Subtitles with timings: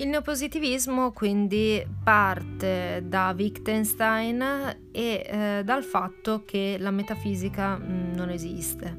[0.00, 4.40] Il neopositivismo quindi parte da Wittgenstein
[4.92, 8.98] e eh, dal fatto che la metafisica mh, mm, non esiste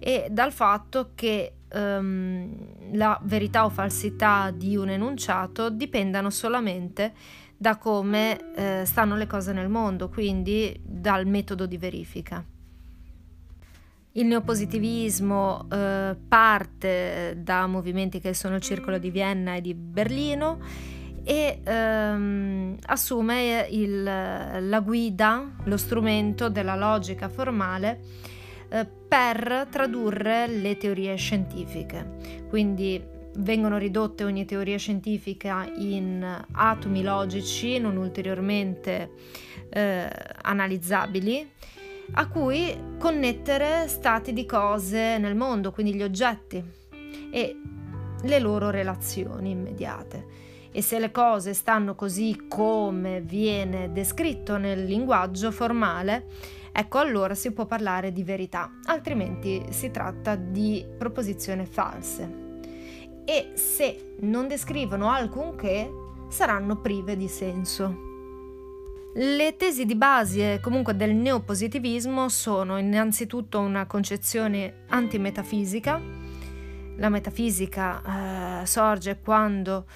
[0.00, 2.48] e dal fatto che um,
[2.92, 7.14] la verità o falsità di un enunciato dipendano solamente
[7.56, 12.44] da come eh, stanno le cose nel mondo, quindi dal metodo di verifica.
[14.16, 20.58] Il neopositivismo eh, parte da movimenti che sono il Circolo di Vienna e di Berlino
[21.22, 28.00] e ehm, assume il, la guida, lo strumento della logica formale
[28.70, 32.44] eh, per tradurre le teorie scientifiche.
[32.48, 33.02] Quindi
[33.34, 39.10] vengono ridotte ogni teoria scientifica in atomi logici non ulteriormente
[39.68, 40.08] eh,
[40.40, 41.50] analizzabili
[42.12, 46.62] a cui connettere stati di cose nel mondo, quindi gli oggetti
[47.30, 47.60] e
[48.22, 50.44] le loro relazioni immediate.
[50.72, 56.26] E se le cose stanno così come viene descritto nel linguaggio formale,
[56.70, 62.44] ecco allora si può parlare di verità, altrimenti si tratta di proposizioni false.
[63.24, 65.90] E se non descrivono alcunché,
[66.28, 68.15] saranno prive di senso.
[69.18, 75.98] Le tesi di base comunque del neopositivismo sono innanzitutto una concezione antimetafisica.
[76.98, 79.86] La metafisica eh, sorge quando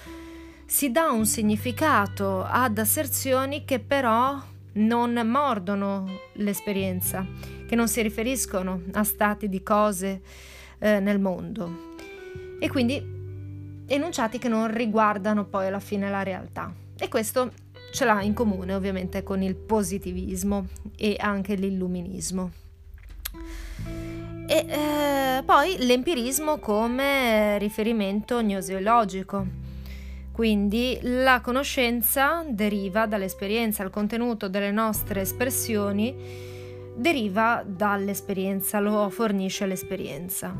[0.65, 4.41] si dà un significato ad asserzioni che però
[4.73, 7.23] non mordono l'esperienza,
[7.67, 10.21] che non si riferiscono a stati di cose
[10.79, 11.89] eh, nel mondo
[12.59, 16.73] e quindi enunciati che non riguardano poi alla fine la realtà.
[16.97, 17.51] E questo
[17.91, 22.51] ce l'ha in comune ovviamente con il positivismo e anche l'illuminismo.
[24.47, 29.45] E eh, poi l'empirismo come riferimento gnoseologico,
[30.31, 36.15] quindi la conoscenza deriva dall'esperienza, il contenuto delle nostre espressioni
[36.95, 40.53] deriva dall'esperienza, lo fornisce l'esperienza.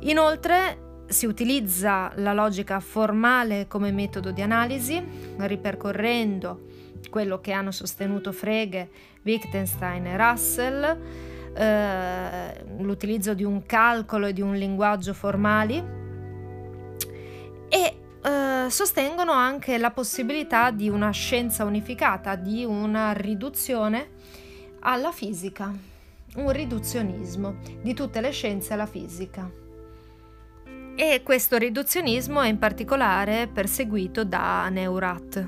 [0.00, 0.83] Inoltre
[1.14, 5.00] si utilizza la logica formale come metodo di analisi,
[5.36, 6.66] ripercorrendo
[7.08, 8.90] quello che hanno sostenuto Frege,
[9.22, 10.98] Wittgenstein e Russell,
[11.54, 15.82] eh, l'utilizzo di un calcolo e di un linguaggio formali
[17.68, 24.10] e eh, sostengono anche la possibilità di una scienza unificata, di una riduzione
[24.80, 25.72] alla fisica,
[26.34, 29.62] un riduzionismo di tutte le scienze alla fisica.
[30.96, 35.44] E questo riduzionismo è in particolare perseguito da Neurat.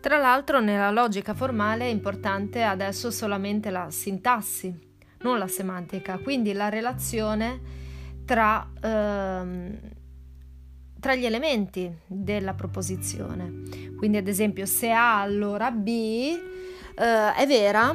[0.00, 4.74] Tra l'altro nella logica formale è importante adesso solamente la sintassi,
[5.18, 7.60] non la semantica, quindi la relazione
[8.24, 9.78] tra, ehm,
[10.98, 13.64] tra gli elementi della proposizione.
[13.98, 17.94] Quindi ad esempio se A allora B eh, è vera,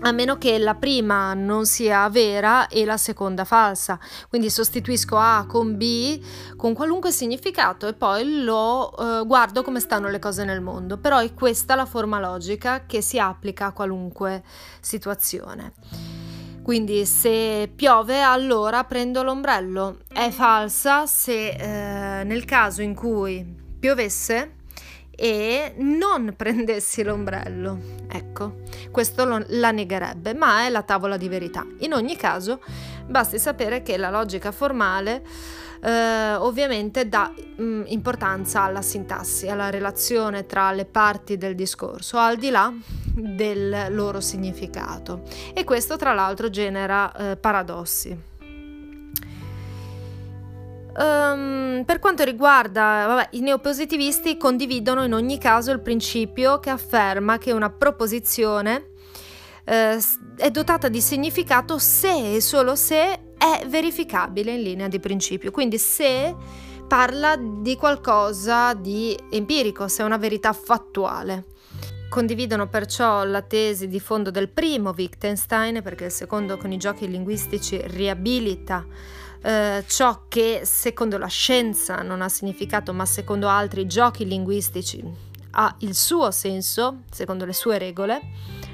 [0.00, 3.98] a meno che la prima non sia vera e la seconda falsa.
[4.28, 6.20] Quindi sostituisco A con B
[6.56, 10.98] con qualunque significato e poi lo eh, guardo come stanno le cose nel mondo.
[10.98, 14.42] Però è questa la forma logica che si applica a qualunque
[14.80, 15.72] situazione.
[16.62, 19.98] Quindi se piove allora prendo l'ombrello.
[20.08, 24.62] È falsa se eh, nel caso in cui piovesse
[25.16, 27.78] e non prendessi l'ombrello.
[28.08, 28.56] Ecco,
[28.90, 31.66] questo lo, la negherebbe, ma è la tavola di verità.
[31.80, 32.60] In ogni caso,
[33.06, 35.22] basti sapere che la logica formale
[35.84, 42.16] eh, ovviamente dà mh, mm, importanza alla sintassi, alla relazione tra le parti del discorso,
[42.16, 42.72] al di là
[43.14, 45.22] del loro significato.
[45.52, 48.32] E questo tra l'altro genera eh, paradossi.
[50.96, 57.36] Um, per quanto riguarda vabbè, i neopositivisti condividono in ogni caso il principio che afferma
[57.36, 58.90] che una proposizione
[59.64, 59.98] eh,
[60.36, 65.78] è dotata di significato se e solo se è verificabile in linea di principio, quindi
[65.78, 66.34] se
[66.86, 71.46] parla di qualcosa di empirico, se è una verità fattuale.
[72.08, 77.10] Condividono perciò la tesi di fondo del primo Wittgenstein, perché il secondo con i giochi
[77.10, 78.86] linguistici riabilita
[79.44, 85.74] eh, ciò che secondo la scienza non ha significato, ma secondo altri giochi linguistici ha
[85.80, 88.20] il suo senso, secondo le sue regole.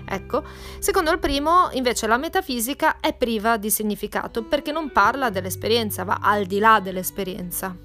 [0.06, 0.44] Ecco,
[0.78, 6.18] secondo il primo, invece, la metafisica è priva di significato perché non parla dell'esperienza, va
[6.22, 7.76] al di là dell'esperienza.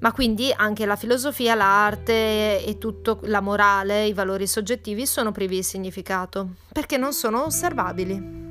[0.00, 5.56] Ma quindi anche la filosofia, l'arte e tutta la morale, i valori soggettivi sono privi
[5.56, 8.47] di significato perché non sono osservabili.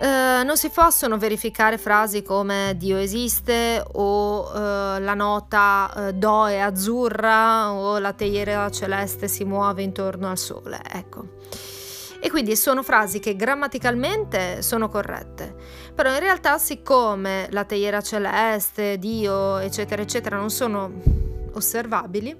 [0.00, 6.46] Uh, non si possono verificare frasi come Dio esiste o uh, la nota uh, Do
[6.46, 11.38] è azzurra o la teiera celeste si muove intorno al sole, ecco.
[12.20, 15.56] E quindi sono frasi che grammaticalmente sono corrette,
[15.96, 20.92] però in realtà siccome la teiera celeste, Dio, eccetera, eccetera, non sono
[21.54, 22.36] osservabili,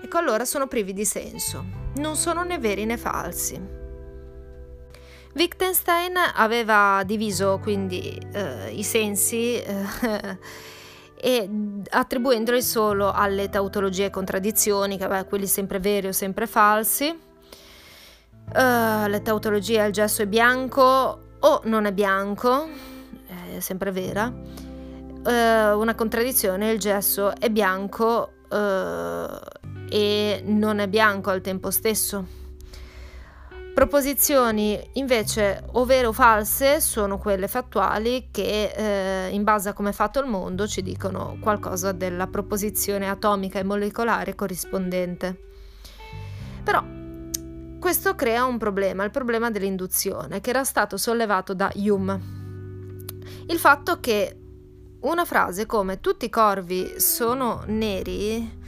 [0.00, 1.64] ecco allora sono privi di senso,
[1.98, 3.82] non sono né veri né falsi.
[5.34, 10.38] Wittgenstein aveva diviso quindi eh, i sensi eh,
[11.24, 11.50] e
[11.90, 17.32] attribuendoli solo alle tautologie e contraddizioni, che beh, quelli sempre veri o sempre falsi.
[18.46, 20.82] Uh, le tautologie il gesso è bianco
[21.40, 22.68] o non è bianco,
[23.26, 24.26] è sempre vera.
[24.26, 32.43] Uh, una contraddizione il gesso è bianco uh, e non è bianco al tempo stesso.
[33.74, 39.92] Proposizioni invece o o false sono quelle fattuali che eh, in base a come è
[39.92, 45.36] fatto il mondo ci dicono qualcosa della proposizione atomica e molecolare corrispondente.
[46.62, 46.84] Però
[47.80, 52.20] questo crea un problema, il problema dell'induzione, che era stato sollevato da Hume.
[53.48, 54.38] Il fatto che
[55.00, 58.62] una frase come tutti i corvi sono neri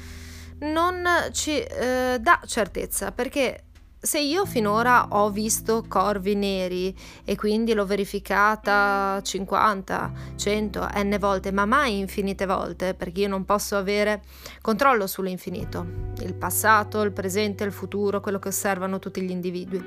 [0.59, 3.66] non ci eh, dà certezza perché
[4.07, 11.51] se io finora ho visto corvi neri e quindi l'ho verificata 50, 100, n volte,
[11.51, 14.23] ma mai infinite volte, perché io non posso avere
[14.63, 15.85] controllo sull'infinito,
[16.21, 19.85] il passato, il presente, il futuro, quello che osservano tutti gli individui.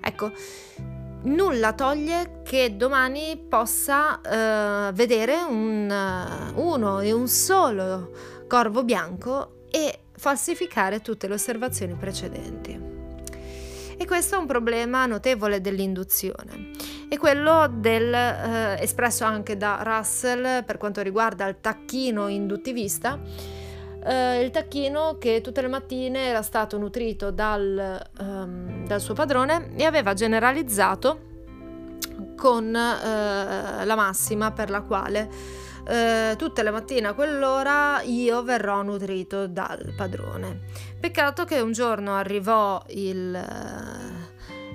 [0.00, 0.30] Ecco,
[1.22, 8.10] nulla toglie che domani possa uh, vedere un, uno e un solo
[8.46, 12.83] corvo bianco e falsificare tutte le osservazioni precedenti.
[14.04, 16.72] E questo è un problema notevole dell'induzione.
[17.08, 23.18] E quello del, eh, espresso anche da Russell per quanto riguarda il tacchino induttivista,
[24.04, 29.70] eh, il tacchino che tutte le mattine era stato nutrito dal, um, dal suo padrone
[29.74, 31.20] e aveva generalizzato
[32.36, 35.30] con eh, la massima per la quale
[35.86, 40.60] eh, tutte le mattine a quell'ora io verrò nutrito dal padrone.
[40.98, 43.44] Peccato che un giorno arrivò il,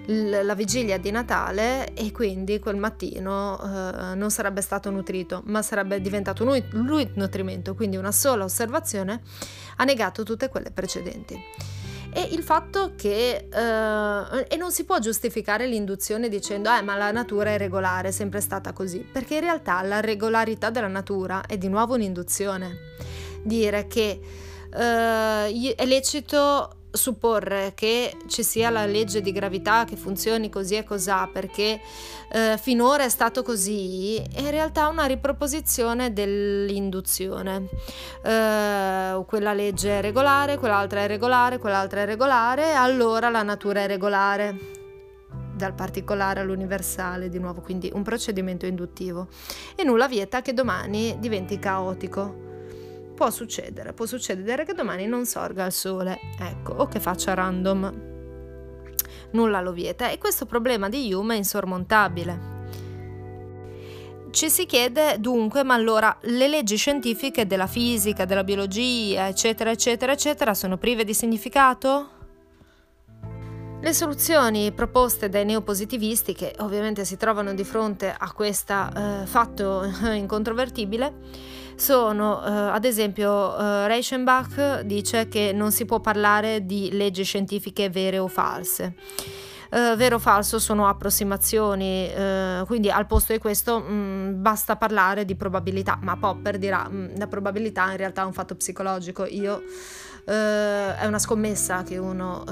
[0.08, 5.62] il, la vigilia di Natale e quindi quel mattino eh, non sarebbe stato nutrito, ma
[5.62, 9.22] sarebbe diventato lui, lui nutrimento, quindi una sola osservazione
[9.78, 11.38] ha negato tutte quelle precedenti
[12.12, 17.12] e il fatto che eh, e non si può giustificare l'induzione dicendo eh ma la
[17.12, 21.58] natura è regolare, è sempre stata così, perché in realtà la regolarità della natura è
[21.58, 22.88] di nuovo un'induzione.
[23.44, 24.20] Dire che
[24.72, 30.84] eh, è lecito supporre che ci sia la legge di gravità che funzioni così e
[30.84, 31.80] cos'ha perché
[32.32, 37.70] eh, finora è stato così è in realtà una riproposizione dell'induzione.
[38.24, 43.88] Eh, quella legge è regolare quell'altra è regolare quell'altra è regolare allora la natura è
[43.88, 44.78] regolare
[45.56, 49.28] dal particolare all'universale di nuovo quindi un procedimento induttivo.
[49.76, 52.48] E nulla vieta che domani diventi caotico
[53.20, 57.94] può succedere, può succedere che domani non sorga il sole, ecco, o che faccia random.
[59.32, 62.40] Nulla lo vieta e questo problema di Hume è insormontabile.
[64.32, 70.14] Ci si chiede dunque, ma allora le leggi scientifiche della fisica, della biologia, eccetera, eccetera,
[70.14, 72.12] eccetera, sono prive di significato?
[73.82, 79.84] Le soluzioni proposte dai neopositivisti, che ovviamente si trovano di fronte a questo eh, fatto
[80.14, 87.24] incontrovertibile, sono eh, ad esempio eh, Reichenbach dice che non si può parlare di leggi
[87.24, 88.96] scientifiche vere o false.
[89.72, 94.78] Uh, vero o falso sono approssimazioni, uh, quindi al posto di questo mh, mm, basta
[94.78, 98.56] parlare di probabilità, ma Popper dirà mh, mm, la probabilità in realtà è un fatto
[98.56, 99.62] psicologico, io
[100.26, 102.44] uh, è una scommessa che uno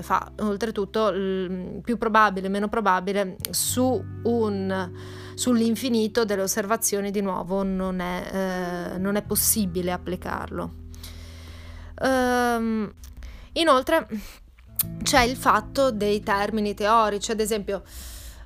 [0.00, 4.90] fa, oltretutto l- più probabile, meno probabile su un
[5.34, 10.82] sull'infinito delle osservazioni di nuovo non è, eh, non è possibile applicarlo.
[12.00, 12.92] Um,
[13.52, 14.08] inoltre
[15.02, 17.82] c'è il fatto dei termini teorici, ad esempio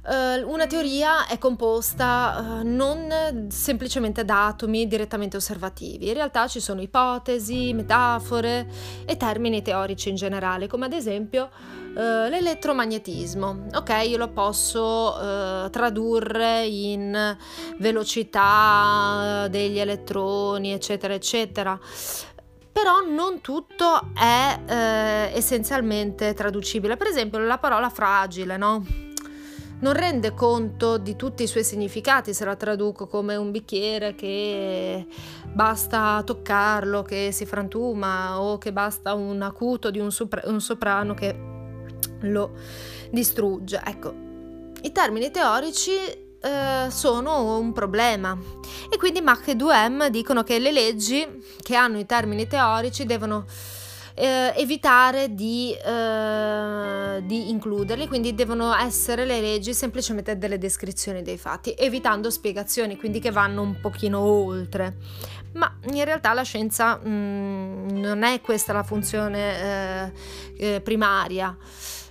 [0.09, 6.61] Uh, una teoria è composta uh, non semplicemente da atomi direttamente osservativi, in realtà ci
[6.61, 8.67] sono ipotesi, metafore
[9.05, 11.51] e termini teorici in generale, come ad esempio
[11.89, 17.37] Uh, l'elettromagnetismo, ok, io lo posso uh, tradurre in
[17.79, 21.77] velocità degli elettroni, eccetera, eccetera.
[22.71, 26.97] Però non tutto è uh, essenzialmente traducibile.
[26.97, 28.85] Per esempio, la parola fragile, no?
[29.81, 35.07] Non rende conto di tutti i suoi significati se la traduco come un bicchiere che
[35.53, 41.15] basta toccarlo, che si frantuma o che basta un acuto di un, sopra- un soprano
[41.15, 41.37] che
[42.21, 42.53] lo
[43.11, 43.81] distrugge.
[43.85, 44.15] Ecco,
[44.83, 45.93] i termini teorici
[46.41, 48.37] eh, sono un problema
[48.91, 51.27] e quindi Mach e 2M dicono che le leggi
[51.61, 53.45] che hanno i termini teorici devono
[54.19, 61.39] eh, evitare di, eh, di, includerli, quindi devono essere le leggi semplicemente delle descrizioni dei
[61.39, 64.97] fatti, evitando spiegazioni, quindi che vanno un pochino oltre.
[65.53, 70.13] Ma in realtà la scienza mh, mm, non è questa la funzione
[70.57, 71.57] eh, eh primaria.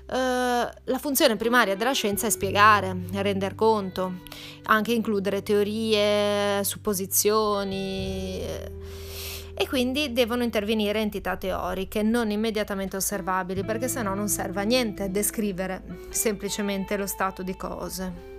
[0.10, 4.20] Uh, la funzione primaria della scienza è spiegare, rendere conto,
[4.64, 8.42] anche includere teorie, supposizioni
[9.60, 15.10] e quindi devono intervenire entità teoriche non immediatamente osservabili perché sennò non serve a niente
[15.10, 18.36] descrivere semplicemente lo stato di cose.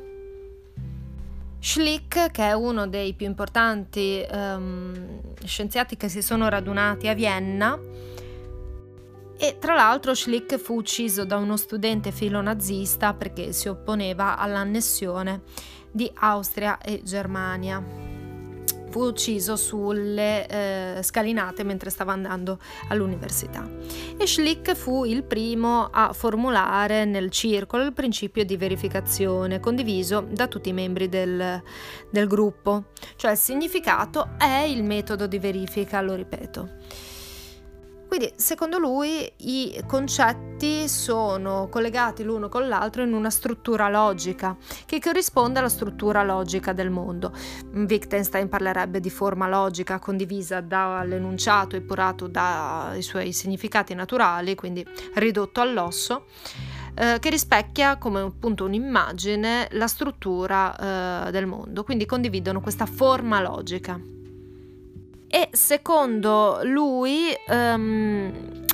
[1.59, 7.77] Schlick, che è uno dei più importanti um, scienziati che si sono radunati a Vienna,
[9.37, 15.43] e tra l'altro Schlick fu ucciso da uno studente filonazista perché si opponeva all'annessione
[15.91, 18.08] di Austria e Germania
[18.91, 23.69] fu ucciso sulle eh, scalinate mentre stava andando all'università.
[24.17, 30.47] E Schlick fu il primo a formulare nel circolo il principio di verificazione condiviso da
[30.47, 31.63] tutti i membri del,
[32.11, 37.17] del gruppo, cioè il significato è il metodo di verifica, lo ripeto.
[38.09, 44.99] Quindi secondo lui i concetti sono collegati l'uno con l'altro in una struttura logica che
[44.99, 47.33] corrisponde alla struttura logica del mondo.
[47.75, 54.85] Wittgenstein parlerebbe di forma logica condivisa dall'enunciato epurato dai suoi significati naturali, quindi
[55.15, 56.25] ridotto all'osso
[56.95, 63.41] eh, che rispecchia come appunto un'immagine la struttura eh, del mondo, quindi condividono questa forma
[63.43, 64.01] logica
[65.29, 68.33] e secondo lui um,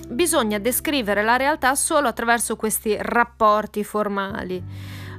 [0.09, 4.63] bisogna descrivere la realtà solo attraverso questi rapporti formali.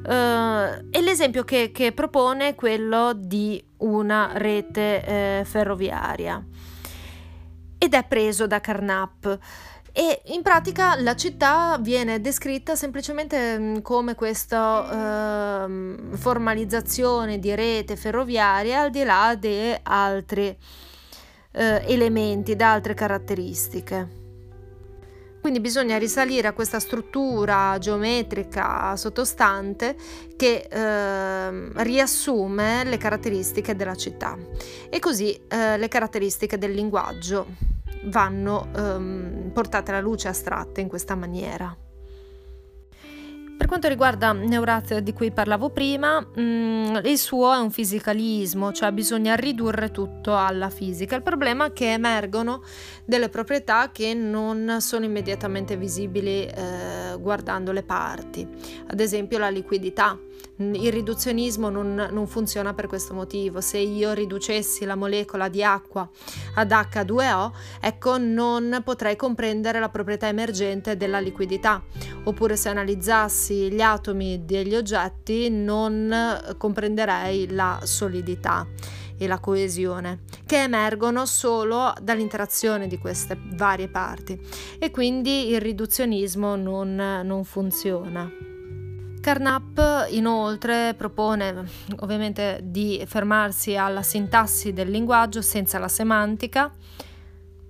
[0.05, 6.43] Uh, e l'esempio che, che, propone è quello di una rete eh, ferroviaria
[7.77, 9.39] ed è preso da Carnap.
[9.91, 18.81] E in pratica la città viene descritta semplicemente come questa uh, formalizzazione di rete ferroviaria
[18.81, 20.55] al di là di altri
[21.55, 24.23] eh, elementi, da altre caratteristiche.
[25.45, 29.95] Quindi bisogna risalire a questa struttura geometrica sottostante
[30.35, 34.35] che eh, riassume le caratteristiche della città
[34.89, 37.45] e così eh, le caratteristiche del linguaggio
[38.05, 41.84] vanno ehm, portate alla luce astratte in questa maniera.
[43.57, 48.71] Per quanto riguarda Neurazio di cui parlavo prima, mh, mm, il suo è un fisicalismo,
[48.73, 51.15] cioè bisogna ridurre tutto alla fisica.
[51.15, 52.61] Il problema è che emergono
[53.05, 58.47] delle proprietà che non sono immediatamente visibili eh, guardando le parti,
[58.87, 60.19] ad esempio la liquidità.
[60.57, 63.59] Il riduzionismo non, non funziona per questo motivo.
[63.59, 66.09] Se io riducessi la molecola di acqua
[66.55, 71.83] ad H2O, ecco, non potrei comprendere la proprietà emergente della liquidità.
[72.23, 78.65] Oppure se analizzassi gli atomi degli oggetti, non comprenderei la solidità
[79.17, 84.39] e la coesione, che emergono solo dall'interazione di queste varie parti
[84.79, 88.54] e quindi il riduzionismo non, non funziona.
[89.25, 91.67] Carnap inoltre propone
[92.01, 96.71] ovviamente di fermarsi alla sintassi del linguaggio senza la semantica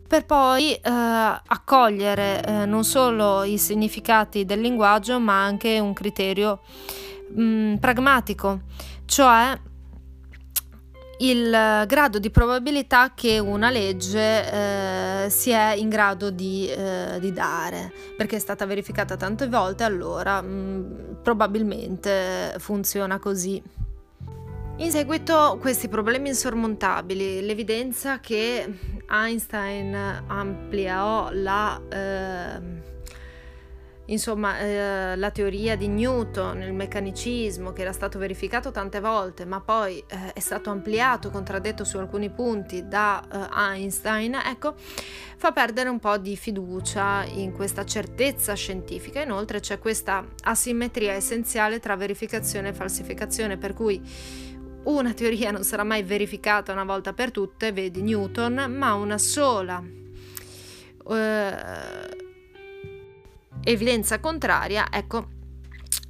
[0.05, 6.59] per poi eh, accogliere eh, non solo i significati del linguaggio ma anche un criterio
[7.33, 8.59] mh, mm, pragmatico,
[9.05, 9.57] cioè
[11.19, 14.51] il grado di probabilità che una legge
[15.25, 19.83] eh, si è in grado di, eh, di, dare, perché è stata verificata tante volte,
[19.83, 23.61] allora mh, mm, probabilmente funziona così.
[24.77, 28.67] In seguito questi problemi insormontabili, l'evidenza che
[29.09, 29.95] Einstein
[30.27, 31.81] ampliò la...
[31.89, 32.93] Eh,
[34.07, 39.61] Insomma, eh, la teoria di Newton, il meccanicismo che era stato verificato tante volte, ma
[39.61, 44.75] poi eh, è stato ampliato, contraddetto su alcuni punti da eh, Einstein, ecco,
[45.37, 49.21] fa perdere un po' di fiducia in questa certezza scientifica.
[49.21, 53.99] Inoltre c'è questa asimmetria essenziale tra verificazione e falsificazione, per cui
[54.83, 59.83] una teoria non sarà mai verificata una volta per tutte, vedi Newton, ma una sola
[61.09, 62.14] eh,
[63.65, 65.33] evidenza contraria, ecco,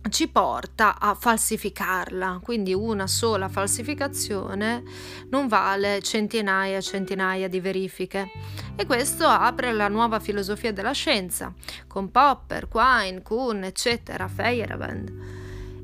[0.09, 4.83] ci porta a falsificarla, quindi una sola falsificazione
[5.29, 8.29] non vale centinaia e centinaia di verifiche.
[8.75, 11.53] E questo apre la nuova filosofia della scienza,
[11.87, 15.13] con Popper, Quine, Kuhn, eccetera, Feyerabend.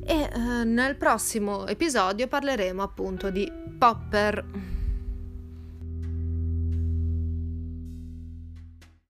[0.06, 4.80] E eh, nel prossimo episodio parleremo appunto di Popper.